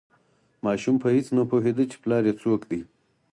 ماشوم 0.65 0.95
په 1.03 1.07
هیڅ 1.15 1.27
نه 1.37 1.43
پوهیده 1.49 1.83
چې 1.91 1.97
پلار 2.03 2.23
یې 2.29 2.33
څوک 2.41 2.61
دی. 2.69 2.81